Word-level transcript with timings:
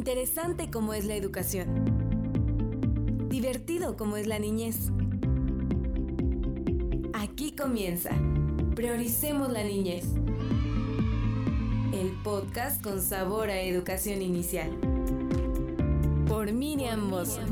Interesante 0.00 0.70
como 0.70 0.94
es 0.94 1.04
la 1.04 1.14
educación. 1.14 1.68
Divertido 3.28 3.98
como 3.98 4.16
es 4.16 4.26
la 4.26 4.38
niñez. 4.38 4.90
Aquí 7.12 7.52
comienza. 7.52 8.08
Prioricemos 8.74 9.52
la 9.52 9.62
niñez. 9.62 10.06
El 11.92 12.12
podcast 12.24 12.82
con 12.82 13.02
sabor 13.02 13.50
a 13.50 13.60
educación 13.60 14.22
inicial. 14.22 14.70
Por 16.26 16.50
Miriam 16.50 17.06
Mosso. 17.06 17.42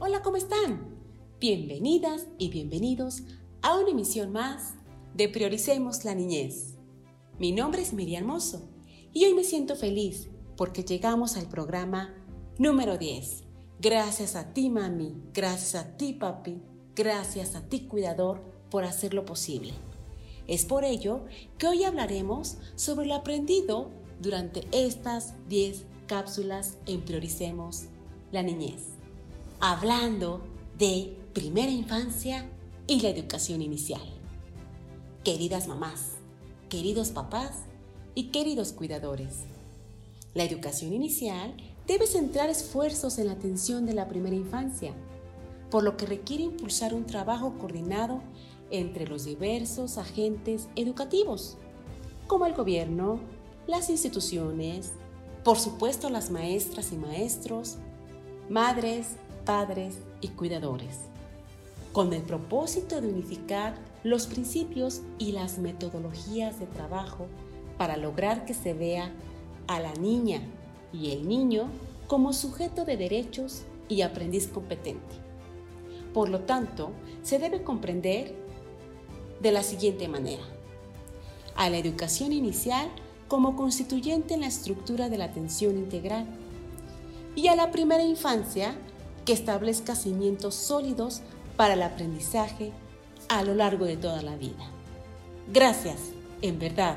Hola, 0.00 0.20
¿cómo 0.22 0.36
están? 0.36 0.80
Bienvenidas 1.38 2.26
y 2.38 2.50
bienvenidos 2.50 3.22
a 3.62 3.78
una 3.78 3.90
emisión 3.90 4.32
más 4.32 4.74
de 5.16 5.30
Prioricemos 5.30 6.04
la 6.04 6.14
Niñez. 6.14 6.74
Mi 7.38 7.50
nombre 7.50 7.80
es 7.80 7.94
Miriam 7.94 8.26
Mosso 8.26 8.68
y 9.14 9.24
hoy 9.24 9.32
me 9.32 9.44
siento 9.44 9.74
feliz 9.74 10.28
porque 10.58 10.84
llegamos 10.84 11.38
al 11.38 11.48
programa 11.48 12.14
número 12.58 12.98
10. 12.98 13.44
Gracias 13.80 14.36
a 14.36 14.52
ti, 14.52 14.68
mami, 14.68 15.14
gracias 15.32 15.74
a 15.74 15.96
ti, 15.96 16.12
papi, 16.12 16.60
gracias 16.94 17.54
a 17.54 17.66
ti, 17.66 17.86
cuidador, 17.86 18.42
por 18.70 18.84
hacerlo 18.84 19.24
posible. 19.24 19.72
Es 20.48 20.66
por 20.66 20.84
ello 20.84 21.24
que 21.56 21.66
hoy 21.66 21.84
hablaremos 21.84 22.58
sobre 22.74 23.06
lo 23.06 23.14
aprendido 23.14 23.90
durante 24.20 24.66
estas 24.70 25.32
10 25.48 25.86
cápsulas 26.06 26.76
en 26.84 27.00
Prioricemos 27.00 27.84
la 28.32 28.42
Niñez. 28.42 28.82
Hablando 29.60 30.42
de 30.76 31.16
primera 31.32 31.72
infancia 31.72 32.50
y 32.86 33.00
la 33.00 33.08
educación 33.08 33.62
inicial 33.62 34.16
queridas 35.26 35.66
mamás, 35.66 36.12
queridos 36.68 37.10
papás 37.10 37.64
y 38.14 38.28
queridos 38.28 38.70
cuidadores. 38.70 39.38
La 40.34 40.44
educación 40.44 40.92
inicial 40.92 41.56
debe 41.88 42.06
centrar 42.06 42.48
esfuerzos 42.48 43.18
en 43.18 43.26
la 43.26 43.32
atención 43.32 43.86
de 43.86 43.94
la 43.94 44.06
primera 44.06 44.36
infancia, 44.36 44.92
por 45.68 45.82
lo 45.82 45.96
que 45.96 46.06
requiere 46.06 46.44
impulsar 46.44 46.94
un 46.94 47.06
trabajo 47.06 47.58
coordinado 47.58 48.20
entre 48.70 49.08
los 49.08 49.24
diversos 49.24 49.98
agentes 49.98 50.68
educativos, 50.76 51.56
como 52.28 52.46
el 52.46 52.54
gobierno, 52.54 53.18
las 53.66 53.90
instituciones, 53.90 54.92
por 55.42 55.58
supuesto 55.58 56.08
las 56.08 56.30
maestras 56.30 56.92
y 56.92 56.98
maestros, 56.98 57.78
madres, 58.48 59.16
padres 59.44 59.96
y 60.20 60.28
cuidadores, 60.28 60.98
con 61.92 62.12
el 62.12 62.22
propósito 62.22 63.00
de 63.00 63.08
unificar 63.08 63.74
los 64.06 64.28
principios 64.28 65.02
y 65.18 65.32
las 65.32 65.58
metodologías 65.58 66.60
de 66.60 66.66
trabajo 66.66 67.26
para 67.76 67.96
lograr 67.96 68.44
que 68.44 68.54
se 68.54 68.72
vea 68.72 69.10
a 69.66 69.80
la 69.80 69.92
niña 69.94 70.42
y 70.92 71.10
el 71.10 71.26
niño 71.26 71.66
como 72.06 72.32
sujeto 72.32 72.84
de 72.84 72.96
derechos 72.96 73.64
y 73.88 74.02
aprendiz 74.02 74.46
competente. 74.46 75.16
Por 76.14 76.28
lo 76.28 76.42
tanto, 76.42 76.92
se 77.24 77.40
debe 77.40 77.64
comprender 77.64 78.32
de 79.42 79.50
la 79.50 79.64
siguiente 79.64 80.06
manera. 80.06 80.44
A 81.56 81.68
la 81.68 81.78
educación 81.78 82.32
inicial 82.32 82.88
como 83.26 83.56
constituyente 83.56 84.34
en 84.34 84.42
la 84.42 84.46
estructura 84.46 85.08
de 85.08 85.18
la 85.18 85.24
atención 85.24 85.78
integral 85.78 86.26
y 87.34 87.48
a 87.48 87.56
la 87.56 87.72
primera 87.72 88.04
infancia 88.04 88.76
que 89.24 89.32
establezca 89.32 89.96
cimientos 89.96 90.54
sólidos 90.54 91.22
para 91.56 91.74
el 91.74 91.82
aprendizaje 91.82 92.72
a 93.28 93.42
lo 93.42 93.54
largo 93.54 93.84
de 93.84 93.96
toda 93.96 94.22
la 94.22 94.36
vida. 94.36 94.70
Gracias, 95.52 95.96
en 96.42 96.58
verdad, 96.58 96.96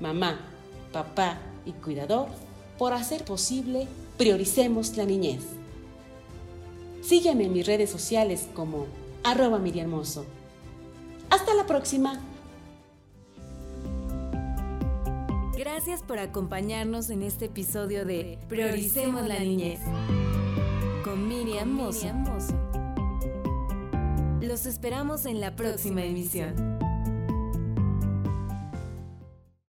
mamá, 0.00 0.40
papá 0.92 1.38
y 1.64 1.72
cuidador, 1.72 2.28
por 2.78 2.92
hacer 2.92 3.24
posible 3.24 3.86
Prioricemos 4.18 4.96
la 4.96 5.04
Niñez. 5.04 5.42
Sígueme 7.02 7.46
en 7.46 7.52
mis 7.52 7.66
redes 7.66 7.90
sociales 7.90 8.48
como 8.54 8.86
arroba 9.24 9.58
miriamoso. 9.58 10.24
Hasta 11.30 11.54
la 11.54 11.66
próxima. 11.66 12.20
Gracias 15.56 16.02
por 16.02 16.18
acompañarnos 16.18 17.10
en 17.10 17.22
este 17.22 17.46
episodio 17.46 18.04
de 18.04 18.38
Prioricemos 18.48 19.26
la 19.26 19.38
Niñez 19.38 19.80
con 21.04 21.28
Miriam 21.28 21.70
Mozo. 21.70 22.71
Los 24.42 24.66
esperamos 24.66 25.24
en 25.26 25.40
la 25.40 25.54
próxima 25.54 26.02
emisión. 26.02 26.81